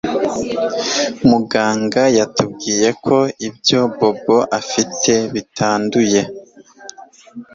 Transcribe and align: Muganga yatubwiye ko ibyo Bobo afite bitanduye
Muganga 1.29 2.03
yatubwiye 2.17 2.89
ko 3.05 3.17
ibyo 3.47 3.81
Bobo 3.97 4.37
afite 4.59 5.13
bitanduye 5.33 6.21